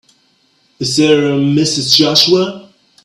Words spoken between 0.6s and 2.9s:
Is there a Mrs. Joshua?